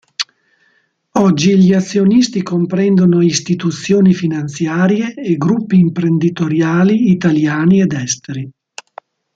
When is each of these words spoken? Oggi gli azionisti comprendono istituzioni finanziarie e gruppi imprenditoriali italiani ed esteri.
Oggi 1.19 1.59
gli 1.59 1.73
azionisti 1.75 2.41
comprendono 2.41 3.21
istituzioni 3.21 4.15
finanziarie 4.15 5.13
e 5.13 5.37
gruppi 5.37 5.77
imprenditoriali 5.77 7.11
italiani 7.11 7.81
ed 7.83 7.93
esteri. 7.93 8.49